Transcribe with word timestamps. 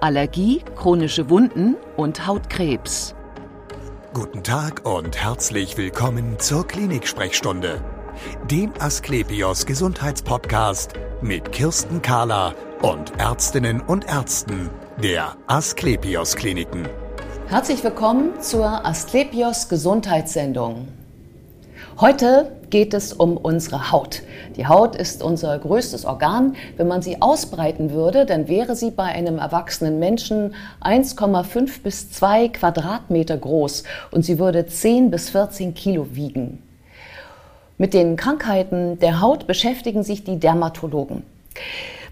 Allergie, 0.00 0.62
chronische 0.76 1.28
Wunden 1.28 1.76
und 1.96 2.26
Hautkrebs. 2.26 3.14
Guten 4.14 4.42
Tag 4.42 4.86
und 4.86 5.22
herzlich 5.22 5.76
willkommen 5.76 6.38
zur 6.38 6.66
Klinik-Sprechstunde, 6.66 7.82
dem 8.50 8.72
Asklepios 8.78 9.66
Gesundheitspodcast 9.66 10.94
mit 11.20 11.52
Kirsten 11.52 12.00
Kahler 12.00 12.54
und 12.80 13.12
Ärztinnen 13.18 13.82
und 13.82 14.06
Ärzten 14.06 14.70
der 15.02 15.36
Asklepios 15.46 16.34
Kliniken. 16.34 16.88
Herzlich 17.48 17.84
willkommen 17.84 18.40
zur 18.40 18.86
Asklepios 18.86 19.68
Gesundheitssendung. 19.68 20.88
Heute 22.00 22.59
geht 22.70 22.94
es 22.94 23.12
um 23.12 23.36
unsere 23.36 23.92
Haut. 23.92 24.22
Die 24.56 24.66
Haut 24.66 24.96
ist 24.96 25.22
unser 25.22 25.58
größtes 25.58 26.04
Organ. 26.04 26.56
Wenn 26.76 26.88
man 26.88 27.02
sie 27.02 27.20
ausbreiten 27.20 27.90
würde, 27.90 28.26
dann 28.26 28.48
wäre 28.48 28.76
sie 28.76 28.90
bei 28.90 29.04
einem 29.04 29.38
erwachsenen 29.38 29.98
Menschen 29.98 30.54
1,5 30.82 31.82
bis 31.82 32.10
2 32.12 32.48
Quadratmeter 32.48 33.36
groß 33.36 33.84
und 34.10 34.24
sie 34.24 34.38
würde 34.38 34.66
10 34.66 35.10
bis 35.10 35.30
14 35.30 35.74
Kilo 35.74 36.08
wiegen. 36.12 36.62
Mit 37.78 37.94
den 37.94 38.16
Krankheiten 38.16 38.98
der 38.98 39.20
Haut 39.20 39.46
beschäftigen 39.46 40.02
sich 40.02 40.24
die 40.24 40.38
Dermatologen. 40.38 41.22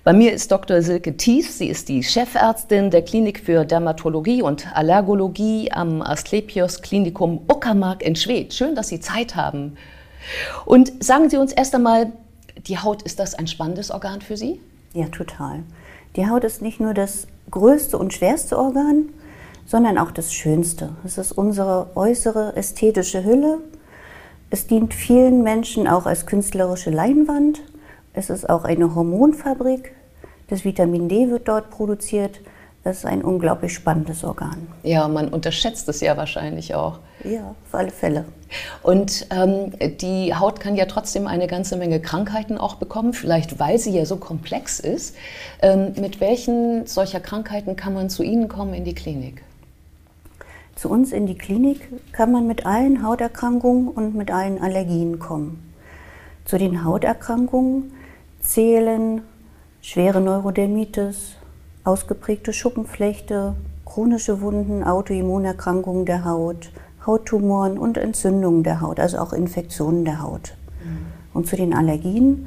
Bei 0.04 0.14
mir 0.14 0.32
ist 0.32 0.50
Dr. 0.50 0.80
Silke 0.80 1.18
Thies. 1.18 1.58
Sie 1.58 1.66
ist 1.66 1.90
die 1.90 2.02
Chefärztin 2.02 2.90
der 2.90 3.02
Klinik 3.02 3.40
für 3.40 3.66
Dermatologie 3.66 4.40
und 4.40 4.66
Allergologie 4.74 5.70
am 5.70 6.00
Asklepios 6.00 6.80
Klinikum 6.80 7.42
Uckermark 7.46 8.02
in 8.02 8.16
Schwedt. 8.16 8.54
Schön, 8.54 8.74
dass 8.74 8.88
Sie 8.88 9.00
Zeit 9.00 9.36
haben. 9.36 9.76
Und 10.64 11.02
sagen 11.02 11.30
Sie 11.30 11.36
uns 11.36 11.52
erst 11.52 11.74
einmal, 11.74 12.12
die 12.66 12.78
Haut, 12.78 13.02
ist 13.02 13.18
das 13.18 13.34
ein 13.34 13.46
spannendes 13.46 13.90
Organ 13.90 14.20
für 14.20 14.36
Sie? 14.36 14.60
Ja, 14.92 15.06
total. 15.06 15.62
Die 16.16 16.28
Haut 16.28 16.44
ist 16.44 16.62
nicht 16.62 16.80
nur 16.80 16.94
das 16.94 17.26
größte 17.50 17.98
und 17.98 18.12
schwerste 18.12 18.58
Organ, 18.58 19.10
sondern 19.66 19.98
auch 19.98 20.10
das 20.10 20.32
schönste. 20.32 20.90
Es 21.04 21.18
ist 21.18 21.32
unsere 21.32 21.90
äußere 21.94 22.56
ästhetische 22.56 23.24
Hülle. 23.24 23.58
Es 24.50 24.66
dient 24.66 24.94
vielen 24.94 25.42
Menschen 25.42 25.86
auch 25.86 26.06
als 26.06 26.26
künstlerische 26.26 26.90
Leinwand. 26.90 27.62
Es 28.14 28.30
ist 28.30 28.48
auch 28.48 28.64
eine 28.64 28.94
Hormonfabrik. 28.94 29.94
Das 30.48 30.64
Vitamin 30.64 31.08
D 31.08 31.28
wird 31.28 31.48
dort 31.48 31.70
produziert. 31.70 32.40
Das 32.82 32.98
ist 32.98 33.04
ein 33.04 33.22
unglaublich 33.22 33.74
spannendes 33.74 34.24
Organ. 34.24 34.68
Ja, 34.82 35.06
man 35.08 35.28
unterschätzt 35.28 35.88
es 35.88 36.00
ja 36.00 36.16
wahrscheinlich 36.16 36.74
auch. 36.74 37.00
Ja, 37.24 37.54
auf 37.66 37.74
alle 37.74 37.90
Fälle. 37.90 38.24
Und 38.82 39.26
ähm, 39.30 39.72
die 39.98 40.34
Haut 40.34 40.60
kann 40.60 40.76
ja 40.76 40.86
trotzdem 40.86 41.26
eine 41.26 41.46
ganze 41.46 41.76
Menge 41.76 42.00
Krankheiten 42.00 42.58
auch 42.58 42.76
bekommen, 42.76 43.12
vielleicht 43.12 43.58
weil 43.58 43.78
sie 43.78 43.90
ja 43.90 44.06
so 44.06 44.16
komplex 44.16 44.80
ist. 44.80 45.16
Ähm, 45.60 45.92
mit 46.00 46.20
welchen 46.20 46.86
solcher 46.86 47.20
Krankheiten 47.20 47.76
kann 47.76 47.94
man 47.94 48.08
zu 48.08 48.22
Ihnen 48.22 48.48
kommen 48.48 48.74
in 48.74 48.84
die 48.84 48.94
Klinik? 48.94 49.42
Zu 50.76 50.90
uns 50.90 51.12
in 51.12 51.26
die 51.26 51.36
Klinik 51.36 51.88
kann 52.12 52.30
man 52.30 52.46
mit 52.46 52.64
allen 52.64 53.02
Hauterkrankungen 53.02 53.88
und 53.88 54.14
mit 54.14 54.30
allen 54.30 54.62
Allergien 54.62 55.18
kommen. 55.18 55.74
Zu 56.44 56.56
den 56.56 56.84
Hauterkrankungen 56.84 57.92
zählen 58.40 59.22
schwere 59.82 60.20
Neurodermitis, 60.20 61.34
ausgeprägte 61.82 62.52
Schuppenflechte, 62.52 63.54
chronische 63.84 64.40
Wunden, 64.40 64.84
Autoimmunerkrankungen 64.84 66.06
der 66.06 66.24
Haut, 66.24 66.70
Hauttumoren 67.08 67.78
und 67.78 67.96
Entzündungen 67.96 68.62
der 68.62 68.80
Haut, 68.80 69.00
also 69.00 69.18
auch 69.18 69.32
Infektionen 69.32 70.04
der 70.04 70.22
Haut. 70.22 70.54
Mhm. 70.84 71.06
Und 71.34 71.48
zu 71.48 71.56
den 71.56 71.74
Allergien 71.74 72.46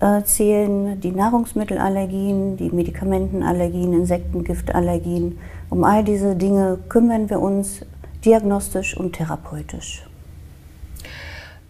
äh, 0.00 0.22
zählen 0.22 1.00
die 1.00 1.10
Nahrungsmittelallergien, 1.10 2.56
die 2.58 2.70
Medikamentenallergien, 2.70 3.94
Insektengiftallergien. 3.94 5.38
Um 5.70 5.82
all 5.82 6.04
diese 6.04 6.36
Dinge 6.36 6.78
kümmern 6.88 7.30
wir 7.30 7.40
uns 7.40 7.80
diagnostisch 8.24 8.96
und 8.96 9.14
therapeutisch. 9.14 10.06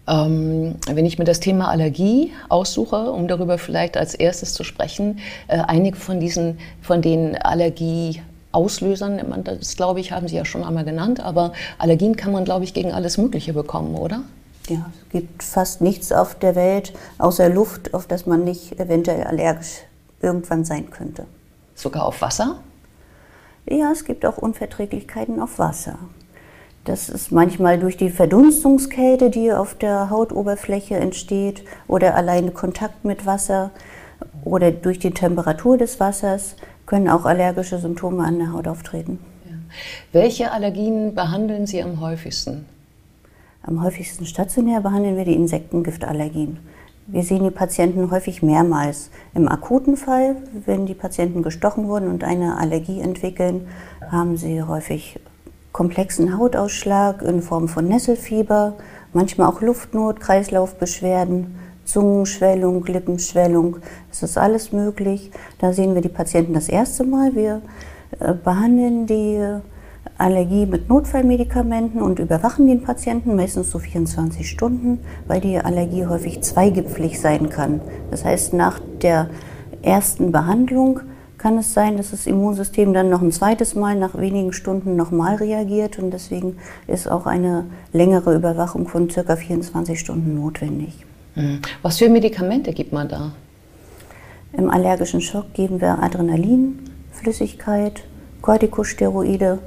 Ähm, 0.07 0.75
wenn 0.87 1.05
ich 1.05 1.19
mir 1.19 1.25
das 1.25 1.39
Thema 1.39 1.69
Allergie 1.69 2.31
aussuche, 2.49 3.11
um 3.11 3.27
darüber 3.27 3.57
vielleicht 3.57 3.97
als 3.97 4.15
erstes 4.15 4.53
zu 4.53 4.63
sprechen, 4.63 5.19
äh, 5.47 5.59
einige 5.59 5.97
von 5.97 6.19
diesen, 6.19 6.59
von 6.81 7.01
den 7.01 7.35
Allergieauslösern, 8.51 9.43
das 9.43 9.75
glaube 9.75 9.99
ich, 9.99 10.11
haben 10.11 10.27
Sie 10.27 10.35
ja 10.35 10.45
schon 10.45 10.63
einmal 10.63 10.85
genannt, 10.85 11.19
aber 11.19 11.53
Allergien 11.77 12.15
kann 12.15 12.31
man, 12.31 12.45
glaube 12.45 12.63
ich, 12.63 12.73
gegen 12.73 12.91
alles 12.91 13.17
Mögliche 13.17 13.53
bekommen, 13.53 13.95
oder? 13.95 14.23
Ja, 14.67 14.89
es 14.93 15.09
gibt 15.11 15.43
fast 15.43 15.81
nichts 15.81 16.11
auf 16.11 16.35
der 16.35 16.55
Welt 16.55 16.93
außer 17.19 17.49
Luft, 17.49 17.93
auf 17.93 18.05
das 18.07 18.25
man 18.25 18.43
nicht 18.43 18.79
eventuell 18.79 19.23
allergisch 19.23 19.83
irgendwann 20.21 20.65
sein 20.65 20.89
könnte. 20.89 21.25
Sogar 21.75 22.05
auf 22.05 22.21
Wasser? 22.21 22.59
Ja, 23.69 23.91
es 23.91 24.03
gibt 24.05 24.25
auch 24.25 24.37
Unverträglichkeiten 24.37 25.41
auf 25.41 25.59
Wasser. 25.59 25.97
Das 26.85 27.09
ist 27.09 27.31
manchmal 27.31 27.77
durch 27.79 27.97
die 27.97 28.09
Verdunstungskälte, 28.09 29.29
die 29.29 29.51
auf 29.51 29.75
der 29.75 30.09
Hautoberfläche 30.09 30.95
entsteht, 30.95 31.63
oder 31.87 32.15
alleine 32.15 32.51
Kontakt 32.51 33.03
mit 33.03 33.25
Wasser 33.25 33.71
oder 34.43 34.71
durch 34.71 34.99
die 34.99 35.11
Temperatur 35.11 35.77
des 35.77 35.99
Wassers 35.99 36.55
können 36.87 37.09
auch 37.09 37.25
allergische 37.25 37.77
Symptome 37.77 38.23
an 38.23 38.39
der 38.39 38.53
Haut 38.53 38.67
auftreten. 38.67 39.19
Ja. 39.45 39.55
Welche 40.13 40.51
Allergien 40.51 41.13
behandeln 41.13 41.67
Sie 41.67 41.83
am 41.83 42.01
häufigsten? 42.01 42.65
Am 43.61 43.83
häufigsten 43.83 44.25
stationär 44.25 44.81
behandeln 44.81 45.17
wir 45.17 45.25
die 45.25 45.35
Insektengiftallergien. 45.35 46.57
Wir 47.05 47.23
sehen 47.23 47.43
die 47.43 47.51
Patienten 47.51 48.09
häufig 48.11 48.41
mehrmals. 48.41 49.11
Im 49.35 49.47
akuten 49.47 49.95
Fall, 49.95 50.37
wenn 50.65 50.85
die 50.85 50.93
Patienten 50.93 51.43
gestochen 51.43 51.87
wurden 51.87 52.09
und 52.09 52.23
eine 52.23 52.57
Allergie 52.57 53.01
entwickeln, 53.01 53.67
haben 54.09 54.37
sie 54.37 54.63
häufig 54.63 55.19
komplexen 55.73 56.37
Hautausschlag 56.37 57.21
in 57.21 57.41
Form 57.41 57.67
von 57.67 57.87
Nesselfieber, 57.87 58.73
manchmal 59.13 59.47
auch 59.47 59.61
Luftnot, 59.61 60.19
Kreislaufbeschwerden, 60.19 61.55
Zungenschwellung, 61.87 62.85
Lippenschwellung. 62.85 63.77
Es 64.11 64.21
ist 64.21 64.37
alles 64.37 64.71
möglich. 64.71 65.31
Da 65.59 65.73
sehen 65.73 65.95
wir 65.95 66.01
die 66.01 66.09
Patienten 66.09 66.53
das 66.53 66.69
erste 66.69 67.03
Mal. 67.03 67.33
Wir 67.33 67.61
äh, 68.19 68.33
behandeln 68.33 69.07
die 69.07 69.41
Allergie 70.17 70.65
mit 70.65 70.89
Notfallmedikamenten 70.89 72.01
und 72.01 72.19
überwachen 72.19 72.67
den 72.67 72.83
Patienten 72.83 73.35
meistens 73.35 73.71
so 73.71 73.79
24 73.79 74.49
Stunden, 74.49 74.99
weil 75.27 75.41
die 75.41 75.57
Allergie 75.57 76.05
häufig 76.05 76.41
zweigipflig 76.41 77.19
sein 77.19 77.49
kann. 77.49 77.81
Das 78.11 78.25
heißt, 78.25 78.53
nach 78.53 78.79
der 79.01 79.29
ersten 79.81 80.31
Behandlung 80.31 81.01
kann 81.37 81.57
es 81.59 81.73
sein, 81.73 81.97
dass 81.97 82.11
das 82.11 82.25
Immunsystem 82.25 82.93
dann 82.93 83.09
noch 83.09 83.21
ein 83.21 83.31
zweites 83.31 83.75
Mal 83.75 83.95
nach 83.95 84.17
wenigen 84.17 84.53
Stunden 84.53 84.95
nochmal 84.95 85.35
reagiert 85.35 85.99
und 85.99 86.11
deswegen 86.11 86.57
ist 86.87 87.09
auch 87.09 87.27
eine 87.27 87.65
längere 87.93 88.35
Überwachung 88.35 88.87
von 88.87 89.09
circa 89.09 89.35
24 89.35 89.99
Stunden 89.99 90.35
notwendig. 90.35 91.05
Mhm. 91.37 91.61
Was 91.83 91.99
für 91.99 92.09
Medikamente 92.09 92.73
gibt 92.73 92.91
man 92.91 93.07
da? 93.07 93.31
Im 94.53 94.69
allergischen 94.69 95.21
Schock 95.21 95.53
geben 95.53 95.79
wir 95.81 96.01
Adrenalin, 96.01 96.79
Flüssigkeit, 97.11 98.03
Corticosteroide 98.41 99.59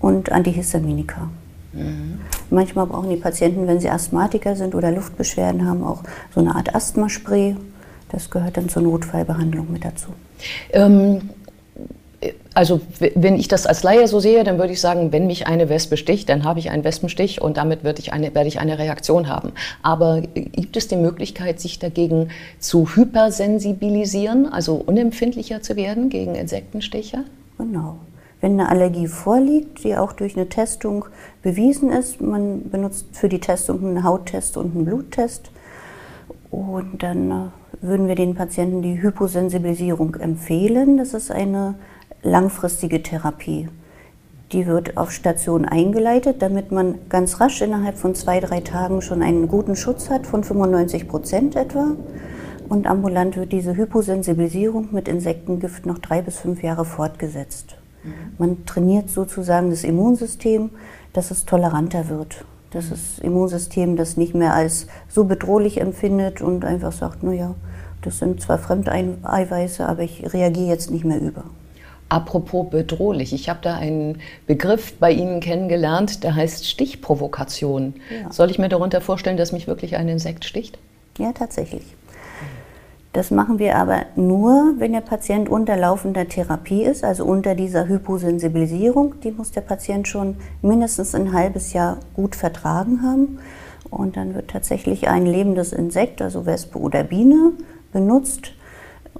und 0.00 0.32
Antihistaminika. 0.32 1.28
Mhm. 1.72 2.20
Manchmal 2.50 2.86
brauchen 2.86 3.10
die 3.10 3.16
Patienten, 3.16 3.66
wenn 3.66 3.80
sie 3.80 3.90
Asthmatiker 3.90 4.56
sind 4.56 4.74
oder 4.74 4.90
Luftbeschwerden 4.90 5.68
haben, 5.68 5.84
auch 5.84 6.02
so 6.34 6.40
eine 6.40 6.54
Art 6.54 6.74
Asthmaspray. 6.74 7.56
Das 8.08 8.30
gehört 8.30 8.56
dann 8.56 8.68
zur 8.68 8.82
Notfallbehandlung 8.82 9.70
mit 9.70 9.84
dazu. 9.84 10.08
Ähm, 10.72 11.30
also 12.54 12.80
wenn 12.98 13.36
ich 13.36 13.48
das 13.48 13.66
als 13.66 13.82
Laie 13.82 14.06
so 14.06 14.20
sehe, 14.20 14.44
dann 14.44 14.58
würde 14.58 14.72
ich 14.72 14.80
sagen, 14.80 15.12
wenn 15.12 15.26
mich 15.26 15.46
eine 15.46 15.68
Wespe 15.68 15.96
sticht, 15.96 16.28
dann 16.28 16.44
habe 16.44 16.60
ich 16.60 16.70
einen 16.70 16.84
Wespenstich 16.84 17.42
und 17.42 17.56
damit 17.56 17.82
werde 17.82 18.00
ich 18.00 18.12
eine, 18.12 18.34
werde 18.34 18.48
ich 18.48 18.60
eine 18.60 18.78
Reaktion 18.78 19.28
haben. 19.28 19.52
Aber 19.82 20.20
gibt 20.20 20.76
es 20.76 20.86
die 20.86 20.96
Möglichkeit, 20.96 21.60
sich 21.60 21.80
dagegen 21.80 22.28
zu 22.60 22.94
hypersensibilisieren, 22.94 24.52
also 24.52 24.76
unempfindlicher 24.76 25.62
zu 25.62 25.74
werden 25.74 26.08
gegen 26.10 26.36
Insektenstiche? 26.36 27.24
Genau. 27.58 27.96
Wenn 28.40 28.60
eine 28.60 28.68
Allergie 28.68 29.06
vorliegt, 29.06 29.84
die 29.84 29.96
auch 29.96 30.12
durch 30.12 30.36
eine 30.36 30.48
Testung 30.48 31.06
bewiesen 31.42 31.90
ist, 31.90 32.20
man 32.20 32.70
benutzt 32.70 33.06
für 33.12 33.28
die 33.28 33.40
Testung 33.40 33.80
einen 33.84 34.04
Hauttest 34.04 34.56
und 34.56 34.74
einen 34.74 34.84
Bluttest 34.84 35.50
und 36.50 37.02
dann 37.02 37.30
äh, 37.30 37.34
würden 37.80 38.06
wir 38.06 38.14
den 38.14 38.34
Patienten 38.34 38.82
die 38.82 39.02
Hyposensibilisierung 39.02 40.14
empfehlen. 40.16 40.98
Das 40.98 41.14
ist 41.14 41.30
eine 41.30 41.74
langfristige 42.24 43.02
Therapie. 43.02 43.68
Die 44.52 44.66
wird 44.66 44.96
auf 44.96 45.12
Station 45.12 45.64
eingeleitet, 45.64 46.42
damit 46.42 46.72
man 46.72 46.96
ganz 47.08 47.40
rasch 47.40 47.62
innerhalb 47.62 47.96
von 47.96 48.14
zwei, 48.14 48.40
drei 48.40 48.60
Tagen 48.60 49.02
schon 49.02 49.22
einen 49.22 49.46
guten 49.46 49.76
Schutz 49.76 50.10
hat 50.10 50.26
von 50.26 50.42
95 50.42 51.08
Prozent 51.08 51.54
etwa. 51.56 51.92
Und 52.68 52.86
ambulant 52.86 53.36
wird 53.36 53.52
diese 53.52 53.76
Hyposensibilisierung 53.76 54.88
mit 54.90 55.06
Insektengift 55.06 55.86
noch 55.86 55.98
drei 55.98 56.22
bis 56.22 56.38
fünf 56.38 56.62
Jahre 56.62 56.84
fortgesetzt. 56.84 57.76
Mhm. 58.02 58.12
Man 58.38 58.66
trainiert 58.66 59.10
sozusagen 59.10 59.70
das 59.70 59.84
Immunsystem, 59.84 60.70
dass 61.12 61.30
es 61.30 61.44
toleranter 61.44 62.08
wird 62.08 62.44
dass 62.74 62.90
das 62.90 63.20
Immunsystem 63.20 63.96
das 63.96 64.16
nicht 64.16 64.34
mehr 64.34 64.52
als 64.52 64.88
so 65.08 65.24
bedrohlich 65.24 65.80
empfindet 65.80 66.42
und 66.42 66.64
einfach 66.64 66.92
sagt, 66.92 67.22
naja, 67.22 67.54
das 68.02 68.18
sind 68.18 68.40
zwar 68.40 68.58
Fremdeiweiße, 68.58 69.86
aber 69.86 70.02
ich 70.02 70.32
reagiere 70.32 70.68
jetzt 70.68 70.90
nicht 70.90 71.04
mehr 71.04 71.20
über. 71.20 71.44
Apropos 72.08 72.68
bedrohlich, 72.70 73.32
ich 73.32 73.48
habe 73.48 73.60
da 73.62 73.76
einen 73.76 74.20
Begriff 74.46 74.94
bei 74.98 75.10
Ihnen 75.10 75.40
kennengelernt, 75.40 76.22
der 76.22 76.34
heißt 76.34 76.68
Stichprovokation. 76.68 77.94
Ja. 78.10 78.32
Soll 78.32 78.50
ich 78.50 78.58
mir 78.58 78.68
darunter 78.68 79.00
vorstellen, 79.00 79.36
dass 79.36 79.52
mich 79.52 79.66
wirklich 79.66 79.96
ein 79.96 80.08
Insekt 80.08 80.44
sticht? 80.44 80.78
Ja, 81.18 81.32
tatsächlich. 81.32 81.82
Das 83.14 83.30
machen 83.30 83.60
wir 83.60 83.76
aber 83.76 84.06
nur, 84.16 84.74
wenn 84.78 84.92
der 84.92 85.00
Patient 85.00 85.48
unter 85.48 85.76
laufender 85.76 86.26
Therapie 86.28 86.82
ist, 86.82 87.04
also 87.04 87.24
unter 87.24 87.54
dieser 87.54 87.86
Hyposensibilisierung. 87.86 89.20
Die 89.20 89.30
muss 89.30 89.52
der 89.52 89.60
Patient 89.60 90.08
schon 90.08 90.36
mindestens 90.62 91.14
ein 91.14 91.32
halbes 91.32 91.72
Jahr 91.72 91.98
gut 92.14 92.34
vertragen 92.34 93.02
haben. 93.02 93.38
Und 93.88 94.16
dann 94.16 94.34
wird 94.34 94.50
tatsächlich 94.50 95.06
ein 95.06 95.26
lebendes 95.26 95.72
Insekt, 95.72 96.20
also 96.22 96.44
Wespe 96.44 96.76
oder 96.76 97.04
Biene, 97.04 97.52
benutzt, 97.92 98.50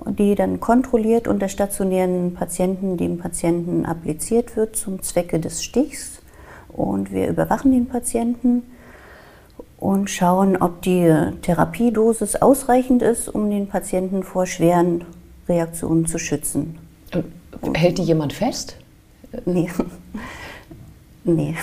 die 0.07 0.35
dann 0.35 0.61
kontrolliert 0.61 1.29
unter 1.29 1.49
stationären 1.49 2.35
Patienten 2.35 2.97
dem 2.97 3.19
Patienten 3.19 3.87
appliziert 3.87 4.57
wird 4.57 4.77
zum 4.77 5.03
Zwecke 5.03 5.39
des 5.41 5.63
Stichs. 5.63 6.21
Und 6.69 7.13
wir 7.13 7.29
überwachen 7.29 7.71
den 7.71 7.87
Patienten 7.87 8.63
und 9.79 10.11
schauen, 10.11 10.57
ob 10.57 10.83
die 10.83 11.13
Therapiedosis 11.43 12.37
ausreichend 12.37 13.03
ist, 13.03 13.29
um 13.29 13.51
den 13.51 13.69
Patienten 13.69 14.23
vor 14.23 14.47
schweren 14.47 15.05
Reaktionen 15.49 16.07
zu 16.07 16.19
schützen. 16.19 16.79
Hält 17.75 17.99
die 17.99 18.03
jemand 18.03 18.33
fest? 18.33 18.77
Nee. 19.45 19.71
nee. 21.25 21.55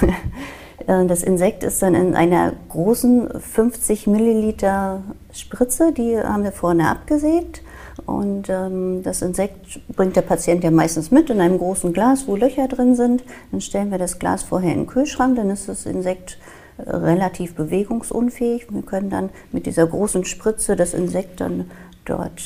Äh, 0.87 1.05
das 1.05 1.23
Insekt 1.23 1.63
ist 1.63 1.81
dann 1.81 1.95
in 1.95 2.15
einer 2.15 2.53
großen 2.69 3.39
50 3.39 4.07
Milliliter 4.07 5.03
Spritze, 5.33 5.91
die 5.91 6.17
haben 6.17 6.43
wir 6.43 6.51
vorne 6.51 6.89
abgesägt. 6.89 7.61
Und 8.05 8.49
ähm, 8.49 9.03
das 9.03 9.21
Insekt 9.21 9.79
bringt 9.95 10.15
der 10.15 10.21
Patient 10.21 10.63
ja 10.63 10.71
meistens 10.71 11.11
mit 11.11 11.29
in 11.29 11.39
einem 11.39 11.57
großen 11.57 11.93
Glas, 11.93 12.27
wo 12.27 12.35
Löcher 12.35 12.67
drin 12.67 12.95
sind. 12.95 13.23
Dann 13.51 13.61
stellen 13.61 13.91
wir 13.91 13.97
das 13.97 14.19
Glas 14.19 14.43
vorher 14.43 14.73
in 14.73 14.81
den 14.81 14.87
Kühlschrank, 14.87 15.35
dann 15.35 15.49
ist 15.49 15.69
das 15.69 15.85
Insekt 15.85 16.37
äh, 16.77 16.89
relativ 16.89 17.55
bewegungsunfähig. 17.55 18.67
Wir 18.71 18.81
können 18.81 19.09
dann 19.09 19.29
mit 19.51 19.65
dieser 19.65 19.87
großen 19.87 20.25
Spritze 20.25 20.75
das 20.75 20.93
Insekt 20.93 21.41
dann 21.41 21.69
dort 22.05 22.41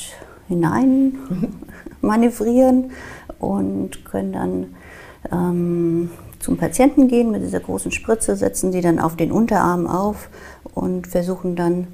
hinein 0.48 1.18
manövrieren 2.00 2.92
und 3.38 4.04
können 4.04 4.32
dann 4.32 4.66
ähm, 5.32 6.10
zum 6.38 6.56
Patienten 6.56 7.08
gehen 7.08 7.30
mit 7.30 7.42
dieser 7.42 7.60
großen 7.60 7.90
Spritze, 7.90 8.36
setzen 8.36 8.70
die 8.70 8.80
dann 8.80 8.98
auf 8.98 9.16
den 9.16 9.32
Unterarm 9.32 9.86
auf 9.86 10.28
und 10.74 11.06
versuchen 11.06 11.56
dann, 11.56 11.88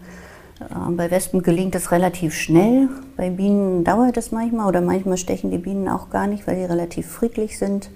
bei 0.97 1.11
Wespen 1.11 1.43
gelingt 1.43 1.75
es 1.75 1.93
relativ 1.93 2.35
schnell, 2.35 2.89
bei 3.17 3.31
Bienen 3.31 3.85
dauert 3.85 4.17
es 4.17 4.33
manchmal 4.33 4.69
oder 4.69 4.81
manchmal 4.81 5.17
stechen 5.17 5.51
die 5.51 5.59
Bienen 5.59 5.89
auch 5.89 6.11
gar 6.11 6.27
nicht, 6.27 6.47
weil 6.47 6.57
die 6.57 6.65
relativ 6.65 7.07
friedlich 7.07 7.59
sind. 7.59 7.91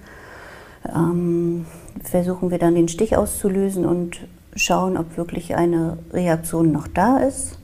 Ähm, 0.95 1.67
versuchen 2.03 2.51
wir 2.51 2.59
dann 2.59 2.75
den 2.75 2.89
Stich 2.89 3.17
auszulösen 3.17 3.87
und 3.87 4.19
schauen, 4.55 4.97
ob 4.97 5.17
wirklich 5.17 5.57
eine 5.57 5.99
Reaktion 6.13 6.73
noch 6.73 6.89
da 6.89 7.19
ist. 7.19 7.59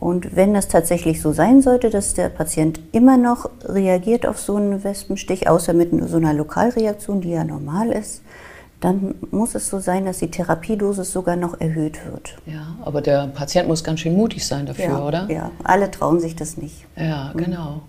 Und 0.00 0.36
wenn 0.36 0.52
das 0.52 0.68
tatsächlich 0.68 1.22
so 1.22 1.32
sein 1.32 1.62
sollte, 1.62 1.88
dass 1.88 2.14
der 2.14 2.28
Patient 2.28 2.78
immer 2.92 3.16
noch 3.16 3.48
reagiert 3.64 4.26
auf 4.26 4.38
so 4.38 4.56
einen 4.56 4.84
Wespenstich, 4.84 5.48
außer 5.48 5.72
mit 5.72 5.90
so 6.08 6.18
einer 6.18 6.34
Lokalreaktion, 6.34 7.22
die 7.22 7.30
ja 7.30 7.44
normal 7.44 7.90
ist, 7.90 8.22
dann 8.84 9.14
muss 9.30 9.54
es 9.54 9.70
so 9.70 9.78
sein, 9.78 10.04
dass 10.04 10.18
die 10.18 10.30
Therapiedosis 10.30 11.10
sogar 11.10 11.36
noch 11.36 11.58
erhöht 11.58 12.04
wird. 12.04 12.34
Ja, 12.44 12.76
aber 12.84 13.00
der 13.00 13.28
Patient 13.28 13.66
muss 13.66 13.82
ganz 13.82 14.00
schön 14.00 14.14
mutig 14.14 14.46
sein 14.46 14.66
dafür, 14.66 14.84
ja, 14.84 15.06
oder? 15.06 15.26
Ja, 15.30 15.50
alle 15.62 15.90
trauen 15.90 16.20
sich 16.20 16.36
das 16.36 16.58
nicht. 16.58 16.84
Ja, 16.94 17.32
genau. 17.34 17.80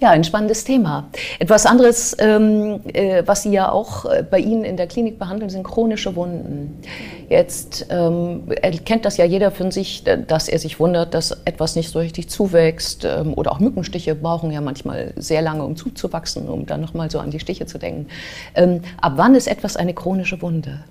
Ja, 0.00 0.10
ein 0.10 0.24
spannendes 0.24 0.64
Thema. 0.64 1.08
Etwas 1.38 1.66
anderes, 1.66 2.16
ähm, 2.18 2.80
äh, 2.92 3.22
was 3.24 3.42
Sie 3.42 3.52
ja 3.52 3.70
auch 3.70 4.06
äh, 4.06 4.24
bei 4.28 4.40
Ihnen 4.40 4.64
in 4.64 4.76
der 4.76 4.88
Klinik 4.88 5.20
behandeln, 5.20 5.50
sind 5.50 5.62
chronische 5.62 6.16
Wunden. 6.16 6.82
Jetzt 7.28 7.86
ähm, 7.88 8.42
erkennt 8.60 9.04
das 9.04 9.18
ja 9.18 9.24
jeder 9.24 9.52
für 9.52 9.70
sich, 9.70 10.02
dass 10.02 10.48
er 10.48 10.58
sich 10.58 10.80
wundert, 10.80 11.14
dass 11.14 11.30
etwas 11.44 11.76
nicht 11.76 11.90
so 11.90 12.00
richtig 12.00 12.28
zuwächst. 12.28 13.04
Ähm, 13.04 13.34
oder 13.34 13.52
auch 13.52 13.60
Mückenstiche 13.60 14.16
brauchen 14.16 14.50
ja 14.50 14.60
manchmal 14.60 15.12
sehr 15.14 15.42
lange, 15.42 15.62
um 15.62 15.76
zuzuwachsen, 15.76 16.48
um 16.48 16.66
dann 16.66 16.80
nochmal 16.80 17.08
so 17.08 17.20
an 17.20 17.30
die 17.30 17.38
Stiche 17.38 17.66
zu 17.66 17.78
denken. 17.78 18.08
Ähm, 18.56 18.80
ab 19.00 19.12
wann 19.14 19.36
ist 19.36 19.46
etwas 19.46 19.76
eine 19.76 19.94
chronische 19.94 20.39
Wunde? 20.42 20.84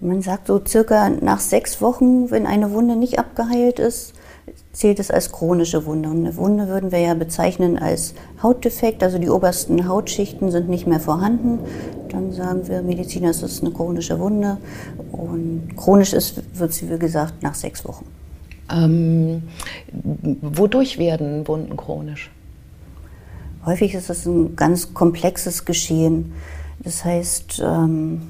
Man 0.00 0.22
sagt 0.22 0.48
so 0.48 0.60
circa 0.66 1.08
nach 1.08 1.40
sechs 1.40 1.80
Wochen, 1.80 2.30
wenn 2.30 2.46
eine 2.46 2.72
Wunde 2.72 2.96
nicht 2.96 3.18
abgeheilt 3.18 3.78
ist, 3.78 4.12
zählt 4.72 4.98
es 4.98 5.10
als 5.10 5.32
chronische 5.32 5.86
Wunde. 5.86 6.10
Und 6.10 6.18
eine 6.18 6.36
Wunde 6.36 6.68
würden 6.68 6.92
wir 6.92 6.98
ja 6.98 7.14
bezeichnen 7.14 7.78
als 7.78 8.14
Hautdefekt, 8.42 9.02
also 9.02 9.18
die 9.18 9.30
obersten 9.30 9.88
Hautschichten 9.88 10.50
sind 10.50 10.68
nicht 10.68 10.86
mehr 10.86 11.00
vorhanden. 11.00 11.60
Dann 12.10 12.32
sagen 12.32 12.68
wir 12.68 12.82
Mediziner, 12.82 13.30
es 13.30 13.42
ist 13.42 13.62
eine 13.62 13.72
chronische 13.72 14.18
Wunde. 14.18 14.58
Und 15.12 15.74
chronisch 15.76 16.12
ist, 16.12 16.42
wird 16.58 16.72
sie, 16.72 16.90
wie 16.90 16.98
gesagt, 16.98 17.42
nach 17.42 17.54
sechs 17.54 17.84
Wochen. 17.84 18.04
Ähm, 18.70 19.42
wodurch 20.42 20.98
werden 20.98 21.46
Wunden 21.46 21.76
chronisch? 21.76 22.30
Häufig 23.64 23.94
ist 23.94 24.10
es 24.10 24.26
ein 24.26 24.56
ganz 24.56 24.92
komplexes 24.92 25.64
Geschehen. 25.64 26.32
Das 26.84 27.04
heißt, 27.04 27.62
ähm, 27.64 28.22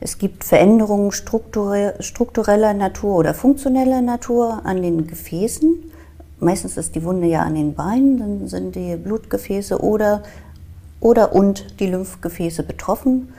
es 0.00 0.16
gibt 0.16 0.44
Veränderungen 0.44 1.12
struktureller 1.12 2.72
Natur 2.72 3.16
oder 3.16 3.34
funktioneller 3.34 4.00
Natur 4.00 4.62
an 4.64 4.80
den 4.82 5.06
Gefäßen. 5.06 5.90
Meistens 6.38 6.78
ist 6.78 6.94
die 6.94 7.04
Wunde 7.04 7.26
ja 7.26 7.42
an 7.42 7.54
den 7.54 7.74
Beinen, 7.74 8.18
dann 8.18 8.48
sind 8.48 8.74
die 8.74 8.96
Blutgefäße 8.96 9.78
oder, 9.82 10.22
oder 11.00 11.34
und 11.34 11.78
die 11.80 11.86
Lymphgefäße 11.86 12.62
betroffen. 12.62 13.34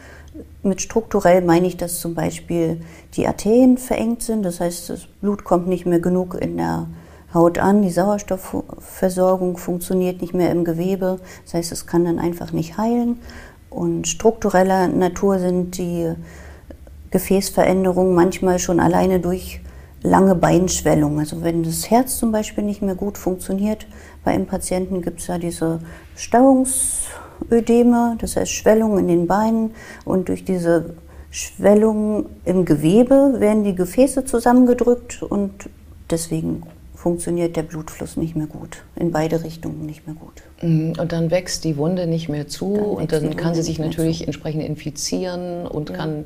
Mit 0.61 0.81
strukturell 0.81 1.41
meine 1.41 1.65
ich, 1.65 1.77
dass 1.77 1.99
zum 1.99 2.13
Beispiel 2.13 2.81
die 3.15 3.25
Arterien 3.25 3.79
verengt 3.79 4.21
sind, 4.21 4.43
das 4.43 4.59
heißt, 4.59 4.91
das 4.91 5.07
Blut 5.19 5.43
kommt 5.43 5.67
nicht 5.67 5.87
mehr 5.87 5.99
genug 5.99 6.37
in 6.39 6.57
der 6.57 6.85
Haut 7.33 7.57
an, 7.57 7.81
die 7.81 7.89
Sauerstoffversorgung 7.89 9.57
funktioniert 9.57 10.21
nicht 10.21 10.33
mehr 10.33 10.51
im 10.51 10.63
Gewebe, 10.63 11.19
das 11.45 11.55
heißt, 11.55 11.71
es 11.71 11.87
kann 11.87 12.05
dann 12.05 12.19
einfach 12.19 12.51
nicht 12.51 12.77
heilen. 12.77 13.19
Und 13.71 14.07
struktureller 14.07 14.87
Natur 14.87 15.39
sind 15.39 15.79
die 15.79 16.13
Gefäßveränderungen 17.09 18.13
manchmal 18.13 18.59
schon 18.59 18.79
alleine 18.79 19.19
durch 19.19 19.61
lange 20.03 20.35
Beinschwellung. 20.35 21.19
Also 21.19 21.43
wenn 21.43 21.63
das 21.63 21.89
Herz 21.89 22.17
zum 22.17 22.31
Beispiel 22.31 22.63
nicht 22.63 22.81
mehr 22.81 22.95
gut 22.95 23.17
funktioniert, 23.17 23.87
bei 24.23 24.31
einem 24.31 24.45
Patienten 24.45 25.01
gibt 25.01 25.21
es 25.21 25.27
ja 25.27 25.37
diese 25.37 25.79
Stauungsödeme, 26.15 28.17
das 28.19 28.35
heißt 28.35 28.51
Schwellung 28.51 28.97
in 28.99 29.07
den 29.07 29.27
Beinen 29.27 29.71
und 30.05 30.29
durch 30.29 30.45
diese 30.45 30.95
Schwellung 31.29 32.25
im 32.43 32.65
Gewebe 32.65 33.35
werden 33.39 33.63
die 33.63 33.75
Gefäße 33.75 34.25
zusammengedrückt 34.25 35.23
und 35.23 35.69
deswegen 36.09 36.63
funktioniert 37.01 37.55
der 37.55 37.63
Blutfluss 37.63 38.15
nicht 38.15 38.35
mehr 38.35 38.45
gut, 38.45 38.83
in 38.95 39.11
beide 39.11 39.43
Richtungen 39.43 39.87
nicht 39.87 40.05
mehr 40.05 40.15
gut. 40.15 40.43
Mhm, 40.61 40.93
und 40.99 41.11
dann 41.11 41.31
wächst 41.31 41.63
die 41.63 41.75
Wunde 41.75 42.05
nicht 42.05 42.29
mehr 42.29 42.47
zu 42.47 42.75
dann 42.75 42.89
und 42.89 43.11
dann 43.11 43.35
kann 43.35 43.55
sie 43.55 43.63
sich 43.63 43.79
natürlich 43.79 44.27
entsprechend 44.27 44.63
infizieren 44.63 45.65
und 45.65 45.89
ja. 45.89 45.95
kann 45.95 46.25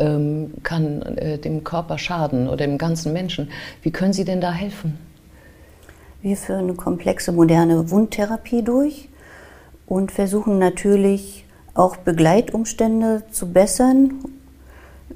ähm, 0.00 0.54
kann 0.64 1.02
äh, 1.02 1.38
dem 1.38 1.62
Körper 1.62 1.98
schaden 1.98 2.48
oder 2.48 2.66
dem 2.66 2.78
ganzen 2.78 3.12
Menschen. 3.12 3.50
Wie 3.82 3.92
können 3.92 4.12
Sie 4.12 4.24
denn 4.24 4.40
da 4.40 4.52
helfen? 4.52 4.98
Wir 6.20 6.36
führen 6.36 6.64
eine 6.64 6.74
komplexe 6.74 7.30
moderne 7.30 7.90
Wundtherapie 7.92 8.62
durch 8.62 9.08
und 9.86 10.10
versuchen 10.10 10.58
natürlich 10.58 11.44
auch 11.74 11.96
Begleitumstände 11.96 13.22
zu 13.30 13.52
bessern, 13.52 14.14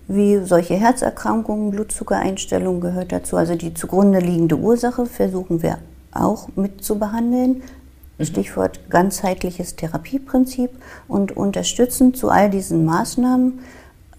wie 0.09 0.39
solche 0.45 0.75
Herzerkrankungen, 0.75 1.71
Blutzuckereinstellungen 1.71 2.81
gehört 2.81 3.13
dazu. 3.13 3.37
Also 3.37 3.55
die 3.55 3.75
zugrunde 3.75 4.19
liegende 4.19 4.57
Ursache 4.57 5.07
versuchen 5.07 5.63
wir 5.63 5.79
auch 6.13 6.49
mit 6.57 6.85
zu 6.85 6.99
behandeln. 6.99 7.63
Mhm. 8.19 8.25
Stichwort 8.25 8.91
ganzheitliches 8.91 9.77
Therapieprinzip 9.77 10.71
und 11.09 11.37
unterstützend 11.37 12.17
zu 12.17 12.29
all 12.29 12.51
diesen 12.51 12.85
Maßnahmen 12.85 13.61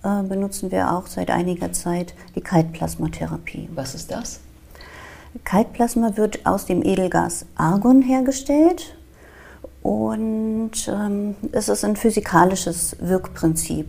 äh, 0.04 0.24
benutzen 0.24 0.72
wir 0.72 0.92
auch 0.92 1.08
seit 1.08 1.30
einiger 1.30 1.72
Zeit 1.72 2.14
die 2.36 2.42
Kaltplasmatherapie. 2.42 3.70
Was 3.74 3.96
ist 3.96 4.12
das? 4.12 4.40
Kaltplasma 5.44 6.16
wird 6.16 6.46
aus 6.46 6.66
dem 6.66 6.84
Edelgas 6.84 7.46
Argon 7.56 8.02
hergestellt 8.02 8.96
und 9.82 10.72
ähm, 10.88 11.36
es 11.52 11.70
ist 11.70 11.84
ein 11.84 11.96
physikalisches 11.96 12.96
Wirkprinzip. 13.00 13.88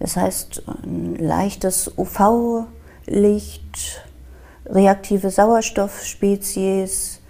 Das 0.00 0.16
heißt, 0.16 0.62
ein 0.82 1.16
leichtes 1.16 1.92
UV-Licht, 1.96 4.02
reaktive 4.66 5.30
Sauerstoffspezies, 5.30 7.20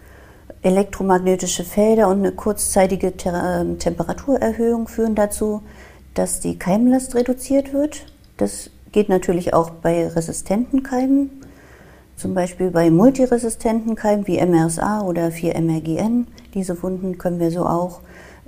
elektromagnetische 0.62 1.64
Felder 1.64 2.08
und 2.08 2.18
eine 2.18 2.32
kurzzeitige 2.32 3.12
ähm, 3.24 3.78
Temperaturerhöhung 3.78 4.88
führen 4.88 5.14
dazu, 5.14 5.62
dass 6.14 6.40
die 6.40 6.58
Keimlast 6.58 7.14
reduziert 7.14 7.72
wird. 7.72 8.06
Das 8.36 8.70
geht 8.92 9.08
natürlich 9.08 9.54
auch 9.54 9.70
bei 9.70 10.08
resistenten 10.08 10.82
Keimen, 10.82 11.30
zum 12.16 12.34
Beispiel 12.34 12.70
bei 12.70 12.90
multiresistenten 12.90 13.94
Keimen 13.94 14.26
wie 14.26 14.44
MRSA 14.44 15.02
oder 15.02 15.28
4-MRGN. 15.28 16.26
Diese 16.54 16.82
Wunden 16.82 17.18
können 17.18 17.38
wir 17.38 17.50
so 17.50 17.64
auch 17.64 18.00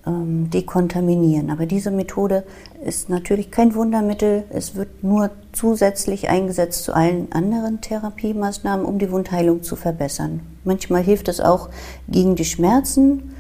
ähm, 0.07 0.51
dekontaminieren. 0.51 1.51
Aber 1.51 1.67
diese 1.67 1.91
Methode 1.91 2.45
ist 2.85 3.09
natürlich 3.09 3.51
kein 3.51 3.75
Wundermittel. 3.75 4.45
Es 4.51 4.75
wird 4.75 5.03
nur 5.03 5.31
zusätzlich 5.53 6.29
eingesetzt 6.29 6.85
zu 6.85 6.95
allen 6.95 7.33
anderen 7.33 7.81
Therapiemaßnahmen, 7.81 8.85
um 8.85 8.99
die 8.99 9.11
Wundheilung 9.11 9.63
zu 9.63 9.77
verbessern. 9.77 10.41
Manchmal 10.65 11.03
hilft 11.03 11.29
es 11.29 11.41
auch 11.41 11.71
gegen 12.09 12.37
die 12.37 12.45
Schmerzen 12.45 13.35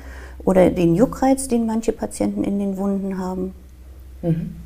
oder 0.44 0.70
den 0.70 0.94
Juckreiz, 0.94 1.48
den 1.48 1.66
manche 1.66 1.92
Patienten 1.92 2.44
in 2.44 2.58
den 2.58 2.76
Wunden 2.76 3.18
haben. 3.18 3.54
Mhm. 4.22 4.56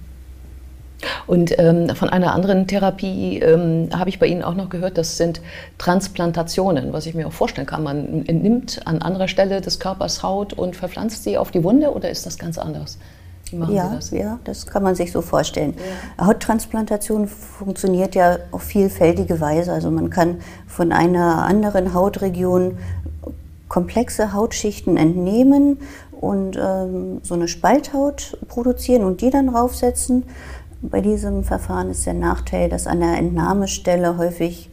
Und 1.26 1.58
ähm, 1.58 1.94
von 1.94 2.08
einer 2.08 2.34
anderen 2.34 2.66
Therapie 2.66 3.38
ähm, 3.38 3.88
habe 3.94 4.08
ich 4.08 4.18
bei 4.18 4.26
Ihnen 4.26 4.42
auch 4.42 4.54
noch 4.54 4.70
gehört, 4.70 4.96
das 4.98 5.16
sind 5.16 5.40
Transplantationen, 5.78 6.92
was 6.92 7.06
ich 7.06 7.14
mir 7.14 7.26
auch 7.26 7.32
vorstellen 7.32 7.66
kann. 7.66 7.82
Man 7.82 8.20
nimmt 8.20 8.86
an 8.86 9.02
anderer 9.02 9.28
Stelle 9.28 9.60
des 9.60 9.80
Körpers 9.80 10.22
Haut 10.22 10.52
und 10.52 10.76
verpflanzt 10.76 11.24
sie 11.24 11.36
auf 11.38 11.50
die 11.50 11.62
Wunde 11.64 11.92
oder 11.92 12.10
ist 12.10 12.26
das 12.26 12.38
ganz 12.38 12.58
anders? 12.58 12.98
Wie 13.50 13.56
machen 13.56 13.74
ja, 13.74 13.88
Sie 13.88 13.96
das? 13.96 14.10
Ja, 14.10 14.38
das 14.44 14.66
kann 14.66 14.82
man 14.82 14.94
sich 14.94 15.12
so 15.12 15.20
vorstellen. 15.20 15.74
Ja. 16.18 16.26
Hauttransplantation 16.26 17.28
funktioniert 17.28 18.14
ja 18.14 18.38
auf 18.50 18.62
vielfältige 18.62 19.40
Weise. 19.40 19.72
Also 19.72 19.90
man 19.90 20.10
kann 20.10 20.38
von 20.66 20.92
einer 20.92 21.44
anderen 21.44 21.94
Hautregion 21.94 22.78
komplexe 23.68 24.32
Hautschichten 24.32 24.96
entnehmen 24.96 25.78
und 26.20 26.56
ähm, 26.56 27.20
so 27.22 27.34
eine 27.34 27.48
Spalthaut 27.48 28.38
produzieren 28.48 29.04
und 29.04 29.20
die 29.20 29.30
dann 29.30 29.48
raufsetzen. 29.48 30.24
Bei 30.90 31.00
diesem 31.00 31.44
Verfahren 31.44 31.90
ist 31.90 32.04
der 32.04 32.14
Nachteil, 32.14 32.68
dass 32.68 32.86
an 32.86 33.00
der 33.00 33.16
Entnahmestelle 33.16 34.18
häufig 34.18 34.70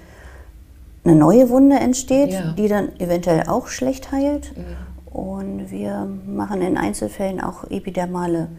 eine 1.06 1.16
neue 1.16 1.50
Wunde 1.50 1.78
entsteht, 1.78 2.34
ja. 2.34 2.52
die 2.52 2.68
dann 2.68 2.90
eventuell 3.00 3.48
auch 3.48 3.68
schlecht 3.68 4.12
heilt. 4.12 4.54
Ja. 4.56 5.18
Und 5.18 5.72
wir 5.72 6.08
machen 6.26 6.62
in 6.62 6.78
Einzelfällen 6.78 7.40
auch 7.42 7.70
epidermale 7.70 8.50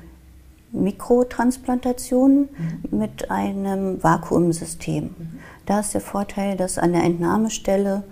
Mikrotransplantationen 0.73 2.49
mhm. 2.91 2.99
mit 2.99 3.31
einem 3.31 4.03
Vakuumsystem. 4.03 5.05
Mhm. 5.05 5.39
Da 5.67 5.81
ist 5.81 5.93
der 5.93 6.01
Vorteil, 6.01 6.57
dass 6.57 6.79
an 6.79 6.93
der 6.93 7.05
Entnahmestelle 7.05 8.03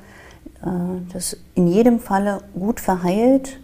äh, 0.63 0.69
das 1.13 1.39
in 1.55 1.67
jedem 1.67 1.99
Falle 1.99 2.43
gut 2.59 2.79
verheilt 2.79 3.59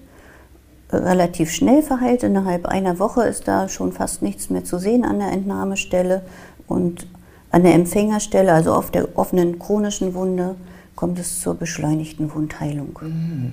relativ 0.91 1.51
schnell 1.51 1.83
verheilt. 1.83 2.23
Innerhalb 2.23 2.67
einer 2.67 2.99
Woche 2.99 3.23
ist 3.23 3.49
da 3.49 3.69
schon 3.69 3.93
fast 3.93 4.23
nichts 4.23 4.51
mehr 4.51 4.65
zu 4.65 4.79
sehen 4.79 5.05
an 5.05 5.19
der 5.19 5.33
Entnahmestelle. 5.33 6.23
Und 6.67 7.07
an 7.51 7.63
der 7.63 7.75
Empfängerstelle, 7.75 8.53
also 8.53 8.75
auf 8.75 8.91
der 8.91 9.17
offenen 9.17 9.59
chronischen 9.59 10.15
Wunde, 10.15 10.57
kommt 10.95 11.19
es 11.19 11.41
zur 11.41 11.55
beschleunigten 11.55 12.35
Wundheilung. 12.35 12.99
Mhm. 13.01 13.53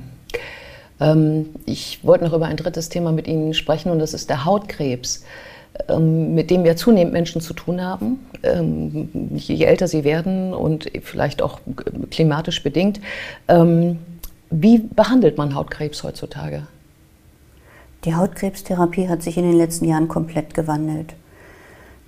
Ähm, 0.99 1.49
ich 1.65 1.99
wollte 2.03 2.25
noch 2.25 2.33
über 2.33 2.45
ein 2.45 2.57
drittes 2.57 2.89
Thema 2.89 3.11
mit 3.11 3.27
Ihnen 3.27 3.53
sprechen 3.53 3.91
und 3.91 3.99
das 3.99 4.13
ist 4.13 4.29
der 4.29 4.45
Hautkrebs, 4.45 5.23
ähm, 5.89 6.33
mit 6.35 6.49
dem 6.49 6.63
wir 6.63 6.75
zunehmend 6.75 7.13
Menschen 7.13 7.41
zu 7.41 7.53
tun 7.53 7.81
haben, 7.81 8.19
ähm, 8.43 9.31
je 9.35 9.63
älter 9.63 9.87
sie 9.87 10.03
werden 10.03 10.53
und 10.53 10.89
vielleicht 11.01 11.41
auch 11.41 11.59
klimatisch 12.11 12.63
bedingt. 12.63 12.99
Ähm, 13.47 13.99
wie 14.49 14.77
behandelt 14.79 15.37
man 15.37 15.55
Hautkrebs 15.55 16.03
heutzutage? 16.03 16.67
Die 18.05 18.15
Hautkrebstherapie 18.15 19.07
hat 19.07 19.23
sich 19.23 19.37
in 19.37 19.43
den 19.43 19.57
letzten 19.57 19.85
Jahren 19.85 20.07
komplett 20.07 20.53
gewandelt. 20.53 21.15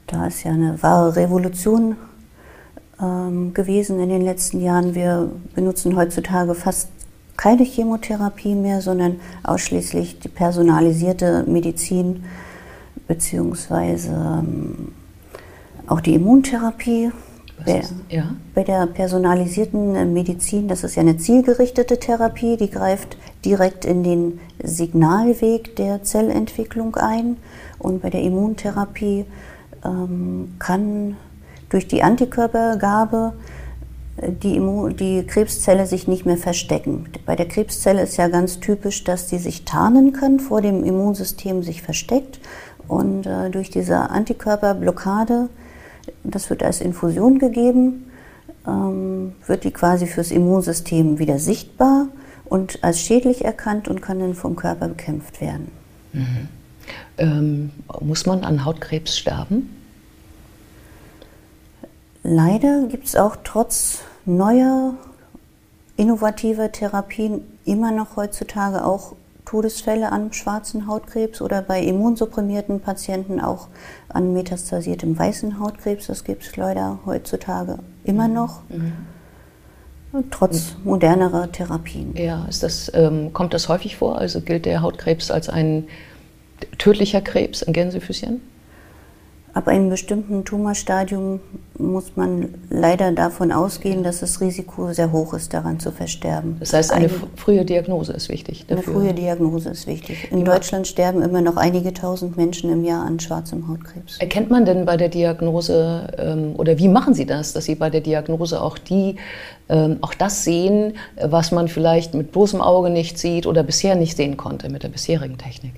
Da 0.08 0.28
ist 0.28 0.44
ja 0.44 0.52
eine 0.52 0.82
wahre 0.84 1.16
Revolution 1.16 1.96
ähm, 3.02 3.54
gewesen 3.54 4.00
in 4.00 4.10
den 4.10 4.22
letzten 4.22 4.62
Jahren. 4.62 4.94
Wir 4.94 5.32
benutzen 5.54 5.96
heutzutage 5.96 6.54
fast 6.54 6.90
keine 7.38 7.64
Chemotherapie 7.64 8.56
mehr, 8.56 8.82
sondern 8.82 9.20
ausschließlich 9.44 10.20
die 10.20 10.30
personalisierte 10.30 11.44
Medizin 11.48 12.24
beziehungsweise 13.08 14.12
ähm, 14.12 14.92
auch 15.88 16.02
die 16.02 16.16
Immuntherapie. 16.16 17.12
Bei, 17.64 17.82
ja? 18.10 18.36
bei 18.54 18.64
der 18.64 18.86
personalisierten 18.88 20.14
Medizin, 20.14 20.68
das 20.68 20.84
ist 20.84 20.96
ja 20.96 21.02
eine 21.02 21.18
zielgerichtete 21.18 22.00
Therapie, 22.00 22.58
die 22.58 22.70
greift 22.70 23.18
direkt 23.44 23.86
in 23.86 24.04
den 24.04 24.40
Signalweg 24.62 25.76
der 25.76 26.04
Zellentwicklung 26.04 26.96
ein. 26.96 27.38
Und 27.80 28.02
bei 28.02 28.10
der 28.10 28.22
Immuntherapie 28.22 29.26
ähm, 29.84 30.56
kann 30.60 31.18
durch 31.70 31.88
die 31.88 32.04
Antikörpergabe 32.04 33.34
äh, 34.18 34.32
die, 34.32 34.56
Immun 34.56 34.96
die 34.96 35.26
Krebszelle 35.26 35.86
sich 35.86 36.08
nicht 36.08 36.26
mehr 36.26 36.38
verstecken. 36.38 37.06
Bei 37.26 37.36
der 37.36 37.48
Krebszelle 37.48 38.02
ist 38.02 38.18
ja 38.18 38.28
ganz 38.28 38.60
typisch, 38.60 39.04
dass 39.04 39.30
sie 39.30 39.38
sich 39.38 39.66
tarnen 39.66 40.14
kann, 40.14 40.40
vor 40.40 40.62
dem 40.62 40.84
Immunsystem 40.84 41.64
sich 41.64 41.82
versteckt. 41.82 42.40
Und 42.88 43.26
äh, 43.26 43.50
durch 43.50 43.70
diese 43.70 44.10
Antikörperblockade, 44.10 45.50
das 46.24 46.50
wird 46.50 46.64
als 46.64 46.82
Infusion 46.82 47.40
gegeben, 47.40 48.12
ähm, 48.68 49.34
wird 49.46 49.64
die 49.64 49.72
quasi 49.72 50.08
fürs 50.08 50.32
Immunsystem 50.32 51.20
wieder 51.20 51.40
sichtbar 51.40 52.08
und 52.46 52.84
als 52.84 53.02
schädlich 53.02 53.44
erkannt 53.46 53.88
und 53.88 54.02
kann 54.02 54.20
dann 54.20 54.34
vom 54.34 54.56
Körper 54.56 54.88
bekämpft 54.88 55.42
werden. 55.42 55.72
Mhm. 56.14 56.48
Ähm, 57.18 57.72
muss 58.02 58.26
man 58.26 58.44
an 58.44 58.66
Hautkrebs 58.66 59.18
sterben? 59.18 59.70
Leider 62.24 62.88
gibt 62.88 63.06
es 63.06 63.16
auch 63.16 63.38
trotz 63.44 64.00
neuer 64.26 64.96
innovativer 65.98 66.72
Therapien 66.72 67.42
immer 67.66 67.92
noch 67.92 68.16
heutzutage 68.16 68.84
auch 68.84 69.16
Todesfälle 69.46 70.12
an 70.12 70.34
schwarzen 70.34 70.88
Hautkrebs 70.88 71.42
oder 71.42 71.62
bei 71.62 71.82
immunsupprimierten 71.82 72.82
Patienten 72.82 73.40
auch 73.40 73.68
an 74.10 74.34
metastasiertem 74.34 75.18
weißen 75.18 75.60
Hautkrebs. 75.60 76.08
Das 76.08 76.24
gibt 76.24 76.44
es 76.44 76.58
leider 76.58 77.00
heutzutage 77.06 77.80
immer 78.04 78.28
mhm. 78.28 78.34
noch. 78.34 78.62
Mhm 78.70 78.94
trotz 80.32 80.76
modernerer 80.84 81.52
Therapien. 81.52 82.16
Ja, 82.16 82.46
ist 82.46 82.64
das, 82.64 82.92
ähm, 82.94 83.34
kommt 83.34 83.54
das 83.54 83.70
häufig 83.70 83.98
vor? 83.98 84.18
Also 84.18 84.42
gilt 84.42 84.66
der 84.66 84.82
Hautkrebs 84.82 85.32
als 85.32 85.50
ein 85.50 85.88
tödlicher 86.78 87.22
Krebs 87.22 87.62
in 87.62 87.74
Gänsefüßchen? 87.74 88.42
Ab 89.56 89.70
einem 89.70 89.90
bestimmten 89.90 90.44
Tumorstadium 90.44 91.40
muss 91.78 92.18
man 92.18 92.56
leider 92.70 93.14
davon 93.14 93.54
ausgehen, 93.54 94.04
dass 94.04 94.20
das 94.20 94.42
Risiko 94.42 94.92
sehr 94.92 95.14
hoch 95.14 95.34
ist, 95.34 95.54
daran 95.54 95.80
zu 95.80 95.94
versterben. 95.94 96.58
Das 96.60 96.74
heißt, 96.74 96.92
eine, 96.92 97.06
eine 97.06 97.14
frühe 97.38 97.64
Diagnose 97.64 98.12
ist 98.12 98.28
wichtig. 98.28 98.66
Dafür. 98.68 98.94
Eine 98.94 99.02
frühe 99.02 99.14
Diagnose 99.14 99.70
ist 99.70 99.88
wichtig. 99.88 100.30
In 100.30 100.40
ja. 100.40 100.44
Deutschland 100.44 100.88
sterben 100.88 101.22
immer 101.22 101.40
noch 101.40 101.56
einige 101.56 101.94
tausend 101.94 102.36
Menschen 102.36 102.70
im 102.70 102.84
Jahr 102.84 103.06
an 103.06 103.18
schwarzem 103.22 103.70
Hautkrebs. 103.70 104.18
Erkennt 104.18 104.50
man 104.50 104.66
denn 104.66 104.84
bei 104.84 104.98
der 104.98 105.08
Diagnose 105.08 106.14
ähm, 106.18 106.56
oder 106.58 106.78
wie 106.78 106.90
machen 106.90 107.14
Sie 107.14 107.26
das, 107.26 107.54
dass 107.54 107.64
Sie 107.64 107.76
bei 107.76 107.90
der 107.90 108.02
Diagnose 108.02 108.62
auch 108.62 108.78
die, 108.78 109.16
ähm, 109.70 110.00
auch 110.02 110.14
das 110.14 110.44
sehen, 110.44 110.98
was 111.22 111.54
man 111.54 111.70
vielleicht 111.70 112.14
mit 112.14 112.34
bloßem 112.34 112.60
Auge 112.60 112.90
nicht 112.90 113.18
sieht 113.18 113.48
oder 113.48 113.64
bisher 113.64 113.96
nicht 113.96 114.18
sehen 114.18 114.36
konnte 114.36 114.70
mit 114.70 114.84
der 114.84 114.90
bisherigen 114.90 115.38
Technik? 115.38 115.72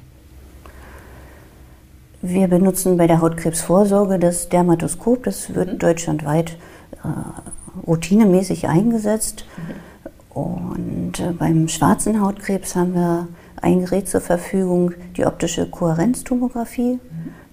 Wir 2.30 2.50
benutzen 2.50 2.98
bei 2.98 3.08
der 3.08 3.22
Hautkrebsvorsorge 3.22 4.20
das 4.20 4.50
Dermatoskop. 4.50 5.24
Das 5.24 5.56
wird 5.56 5.74
mhm. 5.74 5.80
deutschlandweit 5.80 6.58
äh, 7.04 7.88
routinemäßig 7.88 8.68
eingesetzt. 8.68 9.46
Mhm. 9.56 10.42
Und 10.42 11.20
äh, 11.22 11.32
beim 11.32 11.70
schwarzen 11.70 12.20
Hautkrebs 12.20 12.76
haben 12.76 12.96
wir 12.96 13.30
ein 13.62 13.80
Gerät 13.80 14.10
zur 14.10 14.20
Verfügung, 14.20 14.92
die 15.16 15.26
optische 15.26 15.70
Kohärenztomographie. 15.70 16.96
Mhm. 16.96 17.00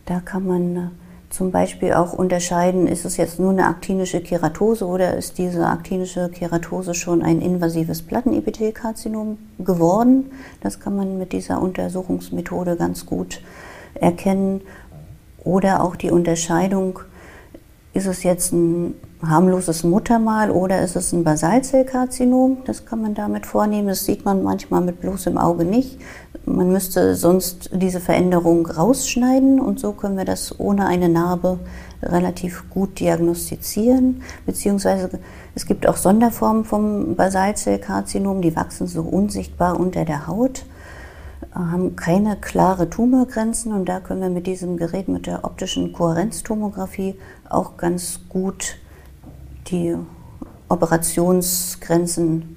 Da 0.07 0.19
kann 0.19 0.45
man 0.45 0.77
äh, 0.77 0.81
zum 1.31 1.53
Beispiel 1.53 1.93
auch 1.93 2.13
unterscheiden, 2.13 2.89
ist 2.89 3.05
es 3.05 3.17
jetzt 3.17 3.39
nur 3.39 3.51
eine 3.51 3.67
aktinische 3.67 4.21
Keratose 4.23 4.87
oder 4.87 5.17
ist 5.17 5.39
diese 5.39 5.69
aktinische 5.69 6.31
Keratose 6.31 6.95
schon 6.95 7.23
ein 7.23 7.41
invasives 7.41 8.03
Plattenepithelkarzinom 8.03 9.39
geworden. 9.61 10.33
Das 10.63 10.81
kann 10.81 10.97
man 10.97 11.17
mit 11.17 11.33
dieser 11.33 11.63
Untersuchungsmethode 11.63 12.75
ganz 12.75 13.07
gut 13.07 13.41
erkennen 13.95 14.61
oder 15.45 15.83
auch 15.83 15.97
die 15.97 16.11
Unterscheidung, 16.11 17.01
ist 17.93 18.07
es 18.07 18.25
jetzt 18.25 18.53
ein 18.53 18.95
harmloses 19.23 19.85
Muttermal 19.85 20.51
oder 20.51 20.83
ist 20.83 20.97
es 20.97 21.13
ein 21.13 21.23
Basalzellkarzinom? 21.23 22.59
Das 22.65 22.85
kann 22.87 23.01
man 23.01 23.15
damit 23.15 23.47
vornehmen. 23.47 23.89
Das 23.89 24.05
sieht 24.05 24.25
man 24.25 24.43
manchmal 24.43 24.81
mit 24.81 25.01
bloßem 25.01 25.39
Auge 25.39 25.65
nicht. 25.65 25.99
Man 26.45 26.73
müsste 26.73 27.15
sonst 27.15 27.71
diese 27.73 28.01
Veränderung 28.01 28.67
rausschneiden 28.67 29.61
und 29.61 29.79
so 29.79 29.93
können 29.93 30.19
wir 30.19 30.25
das 30.25 30.59
ohne 30.59 30.87
eine 30.87 31.09
Narbe 31.09 31.61
relativ 32.03 32.69
gut 32.69 33.01
diagnostizieren. 33.01 34.23
Beziehungsweise 34.45 35.11
es 35.55 35.65
gibt 35.65 35.87
auch 35.87 35.97
Sonderformen 35.97 36.65
vom 36.65 37.15
Basalzellkarzinom, 37.15 38.43
die 38.43 38.57
wachsen 38.57 38.89
so 38.89 39.03
unsichtbar 39.03 39.79
unter 39.79 40.05
der 40.05 40.27
Haut 40.27 40.65
haben 41.55 41.97
keine 41.97 42.37
klare 42.37 42.91
Tumorgrenzen 42.91 43.73
und 43.73 43.89
da 43.89 44.01
können 44.01 44.21
wir 44.21 44.29
mit 44.29 44.47
diesem 44.47 44.77
Gerät, 44.77 45.09
mit 45.09 45.27
der 45.27 45.45
optischen 45.45 45.93
Kohärenztomographie 45.93 47.15
auch 47.49 47.77
ganz 47.77 48.21
gut 48.29 48.77
die 49.69 49.97
Operationsgrenzen 50.69 52.57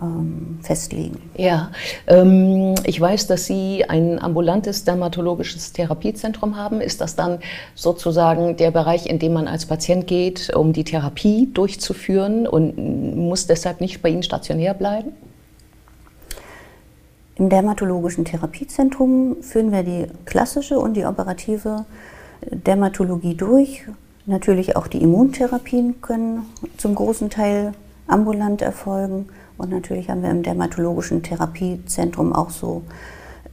ähm, 0.00 0.58
festlegen. 0.62 1.20
Ja, 1.36 1.70
ähm, 2.06 2.74
ich 2.84 2.98
weiß, 2.98 3.26
dass 3.26 3.44
Sie 3.44 3.84
ein 3.86 4.18
ambulantes 4.18 4.84
dermatologisches 4.84 5.72
Therapiezentrum 5.72 6.56
haben. 6.56 6.80
Ist 6.80 7.02
das 7.02 7.14
dann 7.14 7.40
sozusagen 7.74 8.56
der 8.56 8.70
Bereich, 8.70 9.06
in 9.06 9.18
dem 9.18 9.34
man 9.34 9.48
als 9.48 9.66
Patient 9.66 10.06
geht, 10.06 10.54
um 10.54 10.72
die 10.72 10.84
Therapie 10.84 11.50
durchzuführen 11.52 12.46
und 12.46 12.78
muss 13.16 13.46
deshalb 13.46 13.82
nicht 13.82 14.00
bei 14.00 14.08
Ihnen 14.08 14.22
stationär 14.22 14.72
bleiben? 14.72 15.12
Im 17.36 17.48
dermatologischen 17.48 18.24
Therapiezentrum 18.24 19.36
führen 19.42 19.72
wir 19.72 19.82
die 19.82 20.06
klassische 20.26 20.78
und 20.78 20.94
die 20.94 21.06
operative 21.06 21.84
Dermatologie 22.50 23.34
durch. 23.34 23.84
Natürlich 24.26 24.76
auch 24.76 24.86
die 24.86 25.02
Immuntherapien 25.02 26.00
können 26.02 26.46
zum 26.76 26.94
großen 26.94 27.30
Teil 27.30 27.72
ambulant 28.06 28.62
erfolgen. 28.62 29.28
Und 29.56 29.70
natürlich 29.70 30.10
haben 30.10 30.22
wir 30.22 30.30
im 30.30 30.42
dermatologischen 30.42 31.22
Therapiezentrum 31.22 32.32
auch 32.32 32.50
so 32.50 32.82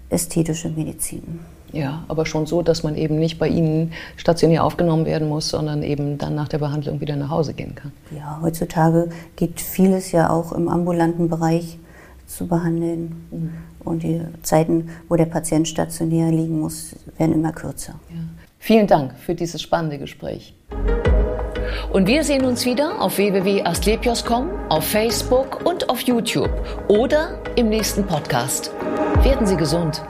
ästhetische 0.09 0.69
Medizin. 0.69 1.39
Ja, 1.71 2.03
aber 2.07 2.25
schon 2.25 2.47
so, 2.47 2.61
dass 2.63 2.83
man 2.83 2.95
eben 2.95 3.19
nicht 3.19 3.37
bei 3.37 3.47
Ihnen 3.47 3.93
stationär 4.17 4.63
aufgenommen 4.63 5.05
werden 5.05 5.29
muss, 5.29 5.49
sondern 5.49 5.83
eben 5.83 6.17
dann 6.17 6.33
nach 6.33 6.47
der 6.47 6.57
Behandlung 6.57 6.99
wieder 6.99 7.15
nach 7.15 7.29
Hause 7.29 7.53
gehen 7.53 7.75
kann. 7.75 7.91
Ja, 8.15 8.39
heutzutage 8.41 9.09
geht 9.35 9.61
vieles 9.61 10.11
ja 10.11 10.31
auch 10.31 10.51
im 10.51 10.67
ambulanten 10.67 11.29
Bereich 11.29 11.77
zu 12.29 12.47
behandeln. 12.47 13.27
Mhm. 13.31 13.53
Und 13.83 14.03
die 14.03 14.21
Zeiten, 14.43 14.89
wo 15.07 15.15
der 15.15 15.25
Patient 15.25 15.67
stationär 15.67 16.31
liegen 16.31 16.59
muss, 16.59 16.95
werden 17.17 17.33
immer 17.33 17.51
kürzer. 17.51 17.95
Ja. 18.09 18.15
Vielen 18.59 18.87
Dank 18.87 19.17
für 19.17 19.35
dieses 19.35 19.61
spannende 19.61 19.97
Gespräch. 19.97 20.53
Und 21.91 22.07
wir 22.07 22.23
sehen 22.23 22.45
uns 22.45 22.65
wieder 22.65 23.01
auf 23.01 23.17
www.astlepios.com, 23.17 24.49
auf 24.69 24.83
Facebook 24.83 25.65
und 25.65 25.89
auf 25.89 26.01
YouTube 26.01 26.51
oder 26.87 27.39
im 27.55 27.69
nächsten 27.69 28.05
Podcast. 28.05 28.71
Werden 29.23 29.47
Sie 29.47 29.55
gesund. 29.55 30.03